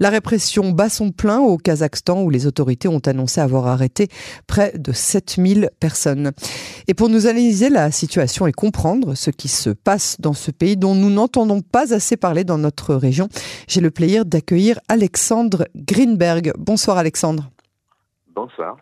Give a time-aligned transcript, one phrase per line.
[0.00, 4.08] La répression bat son plein au Kazakhstan où les autorités ont annoncé avoir arrêté
[4.46, 6.32] près de 7000 personnes.
[6.86, 10.76] Et pour nous analyser la situation et comprendre ce qui se passe dans ce pays
[10.76, 13.28] dont nous n'entendons pas assez parler dans notre région,
[13.66, 16.52] j'ai le plaisir d'accueillir Alexandre Greenberg.
[16.58, 17.50] Bonsoir Alexandre.
[18.34, 18.76] Bonsoir.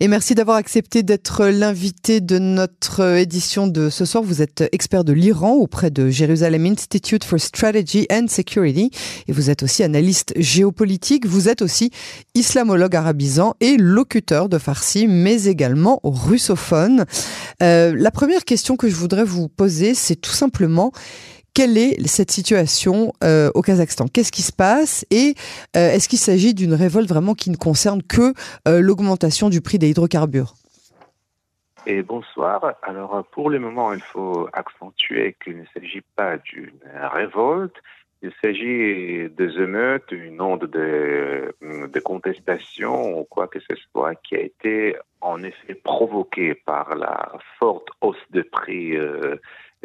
[0.00, 4.22] Et merci d'avoir accepté d'être l'invité de notre édition de ce soir.
[4.22, 8.90] Vous êtes expert de l'Iran auprès de Jerusalem Institute for Strategy and Security
[9.28, 11.26] et vous êtes aussi analyste géopolitique.
[11.26, 11.90] Vous êtes aussi
[12.34, 17.04] islamologue arabisant et locuteur de farsi, mais également russophone.
[17.62, 20.92] Euh, la première question que je voudrais vous poser, c'est tout simplement
[21.54, 24.06] quelle est cette situation euh, au Kazakhstan?
[24.12, 25.06] Qu'est-ce qui se passe?
[25.10, 25.34] Et
[25.76, 28.34] euh, est-ce qu'il s'agit d'une révolte vraiment qui ne concerne que
[28.66, 30.54] euh, l'augmentation du prix des hydrocarbures?
[31.86, 32.74] Et bonsoir.
[32.82, 36.72] Alors, pour le moment, il faut accentuer qu'il ne s'agit pas d'une
[37.12, 37.76] révolte.
[38.22, 44.34] Il s'agit des émeutes, une onde de, de contestation ou quoi que ce soit qui
[44.34, 48.96] a été en effet provoquée par la forte hausse de prix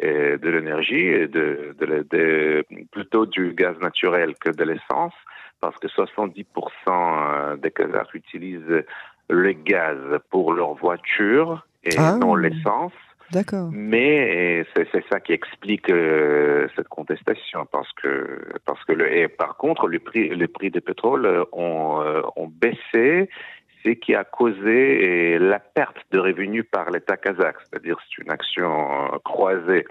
[0.00, 5.14] de l'énergie, de, de, plutôt du gaz naturel que de l'essence,
[5.60, 6.44] parce que 70%
[6.88, 8.84] euh, des Kazakhs utilisent
[9.28, 9.98] le gaz
[10.30, 12.16] pour leur voiture et ah.
[12.20, 12.92] non l'essence.
[13.32, 13.68] D'accord.
[13.72, 19.56] Mais c'est ça qui explique euh, cette contestation, parce que parce que le, et par
[19.56, 23.30] contre le prix le prix des pétroles ont, euh, ont baissé
[23.82, 29.10] c'est qui a causé la perte de revenus par l'État kazakh, c'est-à-dire c'est une action
[29.24, 29.84] croisée,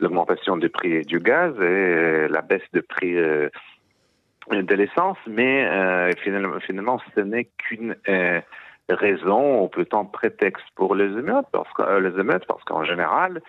[0.00, 3.48] l'augmentation du prix du gaz et la baisse de prix euh,
[4.50, 6.10] de l'essence, mais euh,
[6.64, 8.40] finalement, ce n'est qu'une euh,
[8.88, 13.40] raison ou plutôt prétexte pour les émeutes, parce que les émeutes, parce qu'en général,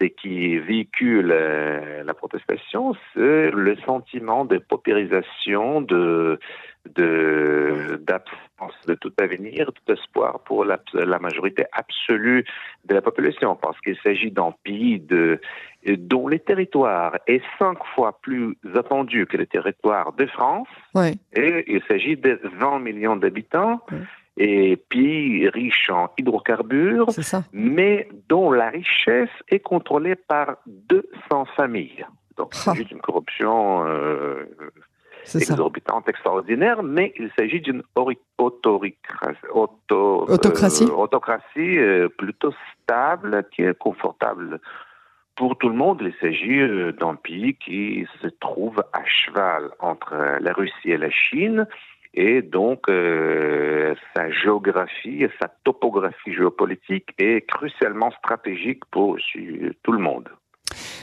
[0.00, 6.40] ce qui véhicule la protestation, c'est le sentiment de paupérisation, de
[6.86, 10.78] d'absence de, tout avenir, tout espoir pour la,
[11.18, 12.44] majorité absolue
[12.84, 15.40] de la population, parce qu'il s'agit d'un pays de,
[15.86, 20.68] dont le territoire est cinq fois plus attendu que le territoire de France,
[21.34, 23.80] et il s'agit de 20 millions d'habitants.
[24.38, 27.10] Et pays riche en hydrocarbures,
[27.52, 32.06] mais dont la richesse est contrôlée par 200 familles.
[32.38, 32.74] Donc, c'est ah.
[32.74, 34.46] juste une corruption euh,
[35.34, 39.46] exorbitante, extraordinaire, mais il s'agit d'une autocratie,
[40.28, 42.52] autocratie, euh, autocratie euh, plutôt
[42.82, 44.60] stable, qui est confortable
[45.36, 46.02] pour tout le monde.
[46.02, 51.10] Il s'agit euh, d'un pays qui se trouve à cheval entre la Russie et la
[51.10, 51.66] Chine.
[52.14, 59.16] Et donc, sa géographie et sa topographie géopolitique est crucialement stratégique pour
[59.82, 60.28] tout le monde.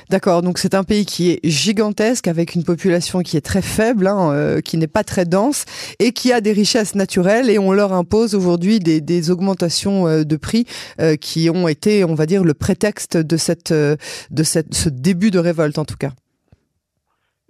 [0.10, 4.08] D'accord, donc c'est un pays qui est gigantesque, avec une population qui est très faible,
[4.08, 5.66] hein, euh, qui n'est pas très dense,
[6.00, 10.38] et qui a des richesses naturelles, et on leur impose aujourd'hui des, augmentations euh, de
[10.38, 10.66] prix
[11.00, 15.40] euh, qui ont été, on va dire, le prétexte de, cette, de ce début de
[15.40, 16.12] révolte, en tout cas.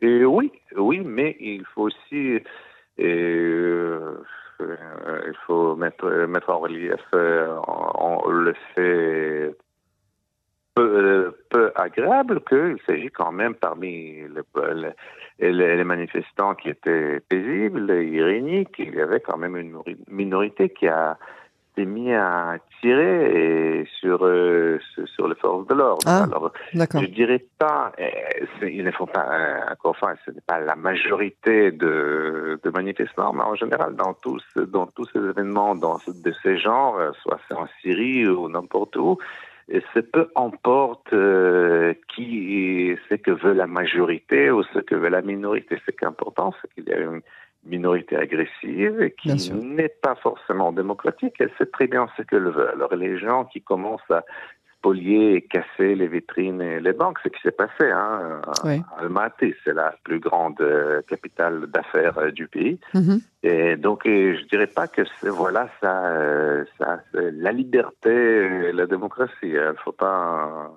[0.02, 2.40] Oui, oui, mais il faut aussi...
[6.28, 9.56] mettre en relief le fait
[10.80, 14.18] peu, peu agréable qu'il s'agit quand même parmi
[15.40, 19.78] les, manifestants qui étaient paisibles, iréniques, il y avait quand même une
[20.10, 21.18] minorité qui a
[21.74, 24.80] été mis à tirer sur, euh,
[25.16, 26.04] sur les forces de l'ordre.
[26.06, 30.60] Ah, Alors, je dirais pas, euh, il ne faut pas, euh, enfin, ce n'est pas
[30.60, 35.98] la majorité de, de, manifestants, mais en général, dans tous, dans tous ces événements dans,
[36.08, 39.18] de ces genres, soit c'est en Syrie ou n'importe où,
[39.72, 45.10] et c'est peu importe euh, qui, ce que veut la majorité ou ce que veut
[45.10, 45.80] la minorité.
[45.86, 47.22] Ce qui est important, c'est qu'il y a une
[47.66, 51.36] minorité agressive qui n'est pas forcément démocratique.
[51.40, 52.70] Elle sait très bien ce qu'elle veut.
[52.70, 54.24] Alors les gens qui commencent à
[54.80, 57.92] spolier et casser les vitrines et les banques, ce qui s'est passé.
[57.92, 58.42] Hein,
[58.98, 62.80] Almaty, c'est la plus grande euh, capitale d'affaires euh, du pays.
[62.94, 63.22] Mm-hmm.
[63.44, 69.32] Et donc, je dirais pas que voilà ça, euh, ça la liberté, la démocratie.
[69.44, 70.74] Il ne faut pas.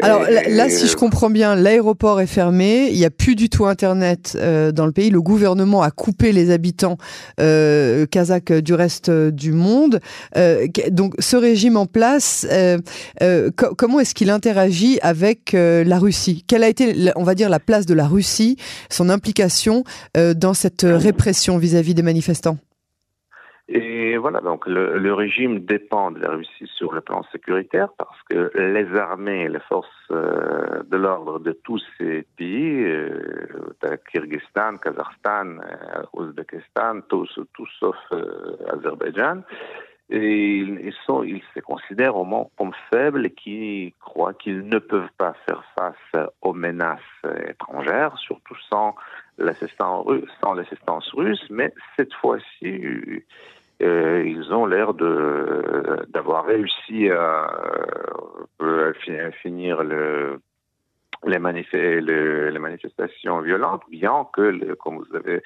[0.00, 2.88] Alors là, si je comprends bien, l'aéroport est fermé.
[2.90, 5.10] Il n'y a plus du tout Internet euh, dans le pays.
[5.10, 6.96] Le gouvernement a coupé les habitants
[7.40, 10.00] euh, kazakhs du reste du monde.
[10.36, 12.46] Euh, donc, ce régime en place,
[13.76, 16.44] comment est-ce qu'il interagit avec la Russie?
[16.46, 18.56] Quelle a été, on va dire, la place de la Russie,
[18.90, 22.58] son implication dans cette répression vis-à-vis des manifestants?
[23.68, 28.52] Et voilà, donc le, régime dépend de la Russie sur le plan sécuritaire parce que
[28.54, 33.18] les armées, les forces euh, de l'ordre de tous ces pays, euh,
[34.12, 39.42] Kyrgyzstan, Kazakhstan, euh, Ouzbékistan, tous, tous sauf euh, Azerbaïdjan,
[40.10, 46.26] ils, se considèrent moins comme faibles et qui croient qu'ils ne peuvent pas faire face
[46.42, 47.00] aux menaces
[47.48, 48.94] étrangères, surtout sans
[49.38, 53.24] l'assistance russe, mais cette fois-ci,
[53.82, 57.50] euh, ils ont l'air d'avoir réussi à,
[58.62, 58.92] euh,
[59.42, 60.40] finir le,
[61.26, 65.42] les, les, manifestations violentes, bien que, comme vous avez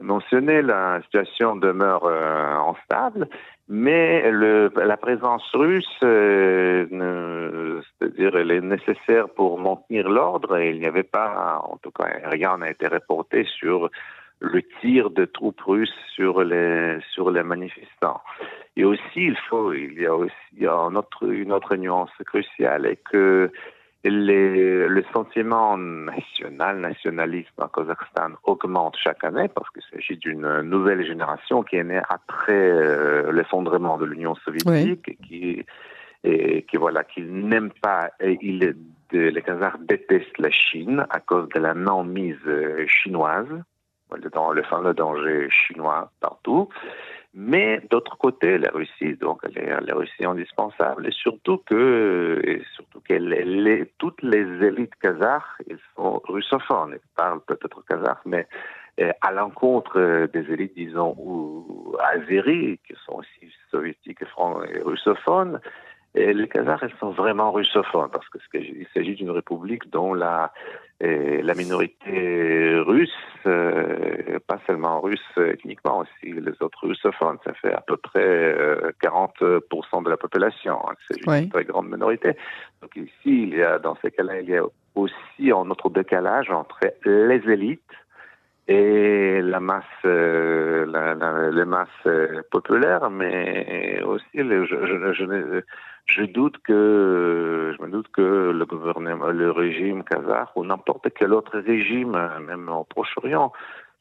[0.00, 3.28] mentionné, la situation demeure euh, instable,
[3.68, 10.80] mais le, la présence russe, euh, c'est-à-dire, elle est nécessaire pour maintenir l'ordre, et il
[10.80, 13.90] n'y avait pas, en tout cas, rien n'a été reporté sur
[14.40, 18.20] le tir de troupes russes sur les sur les manifestants.
[18.76, 22.96] Et aussi, il faut, il y a aussi une autre, une autre nuance cruciale, et
[22.96, 23.50] que
[24.10, 31.04] les, le sentiment national, nationaliste en Kazakhstan augmente chaque année parce qu'il s'agit d'une nouvelle
[31.06, 35.64] génération qui est née après euh, l'effondrement de l'Union soviétique et qui,
[36.24, 38.76] et qui voilà, qui n'aime pas, et il,
[39.12, 42.36] les Kazakhs détestent la Chine à cause de la non-mise
[42.86, 43.62] chinoise
[44.32, 46.68] dans le fameux danger chinois partout.
[47.38, 53.00] Mais d'autre côté, la Russie, donc la Russie est indispensable, et surtout que, et surtout
[53.00, 58.48] qu'elle, toutes les élites kazakhs, ils sont russophones, ils parlent peut-être kazakh, mais
[59.00, 65.60] euh, à l'encontre euh, des élites, disons, ou azéries, qui sont aussi soviétiques et russophones,
[66.16, 70.50] et les Kazakhs, elles sont vraiment russophones parce qu'il s'agit d'une république dont la,
[71.00, 73.10] la minorité russe,
[73.44, 78.56] euh, pas seulement russe ethniquement, aussi les autres russophones, ça fait à peu près
[79.02, 79.60] 40% euh,
[80.02, 80.78] de la population.
[80.88, 80.94] Hein.
[81.06, 82.32] c'est une très grande minorité.
[82.80, 84.64] Donc ici, il y a, dans ces cas-là, il y a
[84.94, 87.82] aussi un autre décalage entre les élites
[88.68, 92.08] et la masse, euh, la, la, les masses
[92.50, 95.62] populaires, mais aussi les, je, je,
[96.06, 101.32] je doute que, je me doute que le gouvernement, le régime kazakh ou n'importe quel
[101.32, 102.16] autre régime,
[102.46, 103.52] même au Proche-Orient,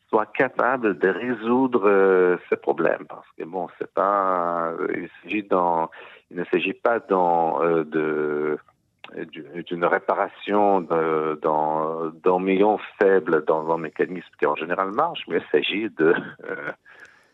[0.09, 3.05] soit capable de résoudre euh, ces problèmes.
[3.07, 5.89] Parce que bon, c'est pas, il s'agit dans,
[6.31, 8.57] il ne s'agit pas dans euh, de
[9.65, 15.89] d'une réparation d'un million faible dans un mécanisme qui en général marche, mais il s'agit
[15.99, 16.13] euh,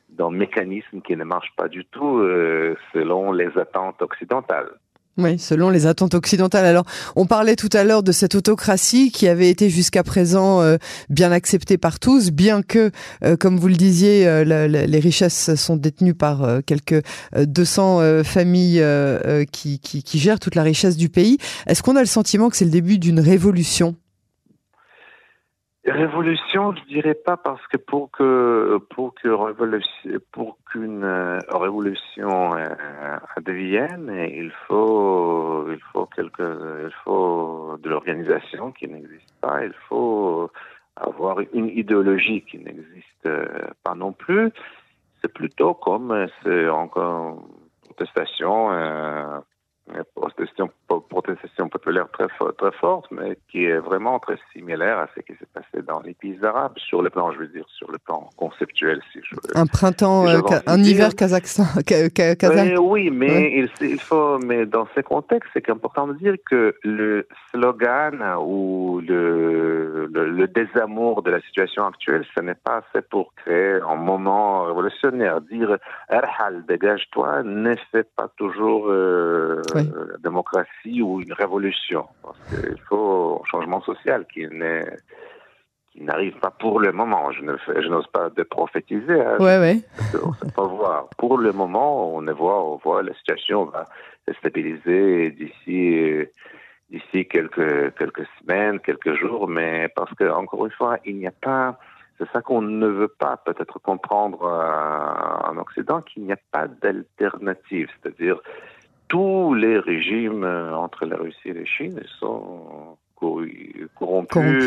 [0.09, 4.71] d'un mécanisme qui ne marche pas du tout euh, selon les attentes occidentales.
[5.17, 6.65] Oui, selon les attentes occidentales.
[6.65, 6.85] Alors,
[7.15, 10.77] on parlait tout à l'heure de cette autocratie qui avait été jusqu'à présent euh,
[11.09, 12.91] bien acceptée par tous, bien que,
[13.23, 17.03] euh, comme vous le disiez, les richesses sont détenues par quelques
[17.35, 18.83] 200 familles
[19.51, 21.37] qui, qui, qui gèrent toute la richesse du pays.
[21.67, 23.95] Est-ce qu'on a le sentiment que c'est le début d'une révolution?
[25.83, 32.55] Révolution, je dirais pas parce que pour que pour que révolution pour qu'une euh, révolution
[32.55, 39.73] euh, advienne, il faut il faut quelque il faut de l'organisation qui n'existe pas, il
[39.89, 40.51] faut
[40.95, 43.47] avoir une idéologie qui n'existe euh,
[43.83, 44.51] pas non plus.
[45.19, 47.43] C'est plutôt comme c'est encore
[47.85, 48.69] protestation
[50.15, 50.69] protestation,
[51.09, 55.47] protestation populaire très, très forte, mais qui est vraiment très similaire à ce qui s'est
[55.53, 59.01] passé dans les pays arabes, sur le plan, je veux dire, sur le plan conceptuel,
[59.11, 62.77] si je Un printemps, euh, un hiver kazakhstan, kazakh.
[62.79, 67.27] oui, mais il, il, faut, mais dans ce contexte, c'est important de dire que le
[67.51, 73.79] slogan ou le, le, désamour de la situation actuelle, ce n'est pas assez pour créer
[73.87, 75.41] un moment révolutionnaire.
[75.41, 75.77] Dire
[76.09, 82.05] Erhal, dégage-toi, ne fait pas toujours euh, la démocratie ou une révolution.
[82.21, 84.97] Parce qu'il faut un changement social qui n'est
[85.91, 87.31] qui n'arrive pas pour le moment.
[87.33, 89.19] Je ne je n'ose pas de prophétiser.
[89.21, 89.37] Hein.
[89.39, 89.81] Ouais, ouais.
[90.55, 91.09] pas voir.
[91.17, 93.87] Pour le moment, on voit, on voit la situation va
[94.27, 96.25] se stabiliser d'ici
[96.89, 101.31] d'ici quelques quelques semaines, quelques jours, mais parce que encore une fois, il n'y a
[101.31, 101.77] pas
[102.21, 106.67] c'est ça qu'on ne veut pas peut-être comprendre euh, en Occident, qu'il n'y a pas
[106.67, 107.89] d'alternative.
[107.95, 108.39] C'est-à-dire,
[109.11, 112.97] tous les régimes euh, entre la Russie et la Chine sont
[113.93, 114.63] corrompus.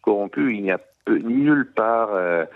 [0.00, 0.54] corrompus.
[0.56, 2.46] Il n'y a nulle part euh,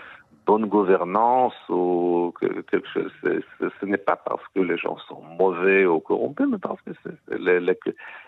[0.47, 3.11] bonne gouvernance ou quelque chose.
[3.23, 6.91] Ce n'est pas parce que les gens sont mauvais ou corrompus, mais parce que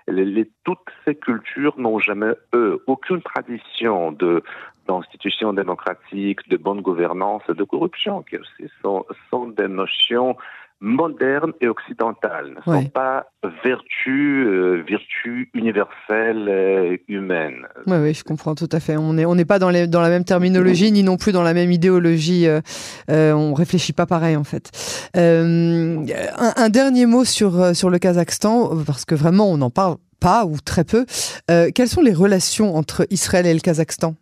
[0.08, 4.44] les, toutes ces cultures n'ont jamais, eux, aucune tradition de
[4.88, 10.38] d'institutions démocratiques, de bonne gouvernance et de corruption, qui aussi sont, sont des notions
[10.82, 13.25] modernes et occidentales, ne sont pas
[13.63, 17.65] vertus, euh, vertus universelles euh, humaines.
[17.88, 18.98] Oui, oui, je comprends tout à fait.
[18.98, 21.44] On n'est on n'est pas dans, les, dans la même terminologie, ni non plus dans
[21.44, 22.48] la même idéologie.
[22.48, 22.62] Euh,
[23.10, 24.72] euh on réfléchit pas pareil, en fait.
[25.15, 26.05] Un,
[26.38, 30.58] un, dernier mot sur, sur le Kazakhstan, parce que vraiment, on n'en parle pas ou
[30.63, 31.05] très peu.
[31.48, 34.15] quelles sont les relations entre Israël et le Kazakhstan?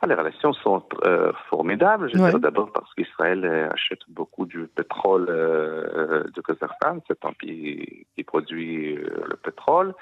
[0.00, 2.08] Ah, les relations sont euh, formidables.
[2.10, 7.32] Je dirais d'abord parce qu'Israël euh, achète beaucoup du pétrole euh, du Kazakhstan, c'est un
[7.32, 9.94] pays qui produit le pétrole.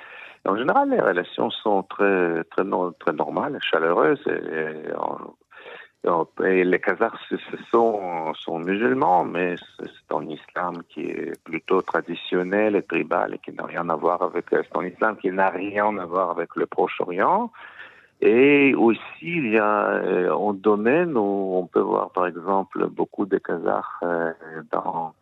[0.47, 2.65] en général, les relations sont très très
[3.01, 4.25] très normales, chaleureuses.
[6.45, 7.35] Et, les Kazakhs
[7.71, 13.53] sont, sont musulmans, mais c'est un islam qui est plutôt traditionnel et tribal et qui
[13.53, 14.47] n'a rien à voir avec.
[14.51, 17.53] C'est un islam qui n'a rien à voir avec le Proche-Orient.
[18.25, 23.27] Et aussi, il y a euh, un domaine où on peut voir, par exemple, beaucoup
[23.27, 24.33] de Kazakhs euh,
[24.71, 25.13] dans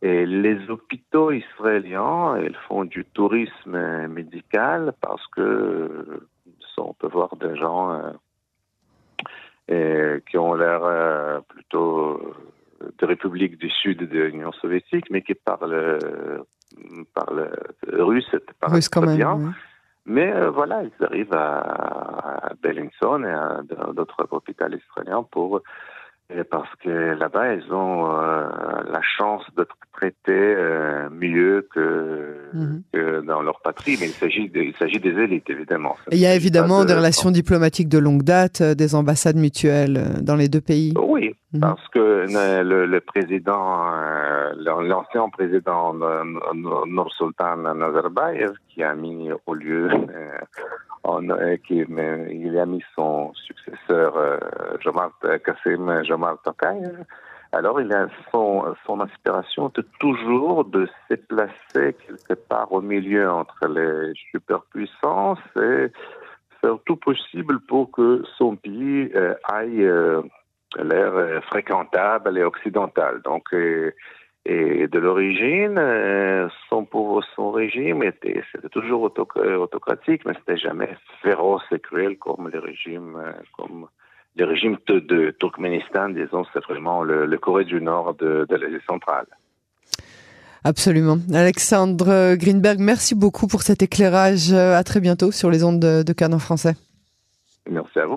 [0.00, 2.38] les hôpitaux israéliens.
[2.38, 6.22] Ils font du tourisme médical parce que
[6.78, 8.00] on peut voir des gens
[9.70, 12.34] euh, qui ont l'air plutôt
[12.98, 15.98] de République du Sud de l'Union soviétique, mais qui parlent,
[17.14, 17.50] parlent
[17.92, 19.54] russe, parlent russe quand même, bien.
[20.06, 23.60] Mais euh, voilà, ils arrivent à, Bellinson et à
[23.92, 25.60] d'autres hôpitaux israéliens pour
[26.32, 28.48] euh, parce que là-bas, ils ont euh,
[28.90, 30.56] la chance d'être traités
[31.10, 31.68] mieux
[32.52, 32.82] mhm.
[32.92, 33.96] que, dans leur patrie.
[34.00, 35.96] Mais il s'agit il s'agit des élites, évidemment.
[36.12, 40.48] il y a évidemment des relations diplomatiques de longue date, des ambassades mutuelles dans les
[40.48, 40.94] deux pays.
[40.96, 41.60] Oui, mhm.
[41.60, 43.90] parce que le, président,
[44.56, 49.90] l'ancien président Nur-Sultan Nazarbayev, qui a mis au lieu
[51.06, 54.38] euh, qui, il a mis son successeur, euh,
[54.80, 55.10] Jamal
[55.44, 57.04] Kassim Jamal Tokayev.
[57.52, 63.30] Alors, il a son, son aspiration de toujours de se placer quelque part au milieu
[63.30, 65.92] entre les superpuissances et
[66.60, 69.88] faire tout possible pour que son pays euh, aille
[70.76, 73.20] l'air fréquentable et occidental.
[73.22, 73.52] Donc,
[74.48, 76.86] et de l'origine, euh, son,
[77.34, 83.16] son régime était, c'était toujours autocratique, mais c'était jamais féroce et cruel comme les régimes,
[83.16, 83.88] euh, comme
[84.36, 88.84] les régimes de, de Turkménistan, disons, c'est vraiment le, Corée du Nord de, de l'Asie
[88.86, 89.26] centrale.
[90.62, 91.16] Absolument.
[91.34, 94.52] Alexandre Greenberg, merci beaucoup pour cet éclairage.
[94.52, 96.74] À très bientôt sur les ondes de, de Canon français.
[97.68, 98.14] Merci à vous.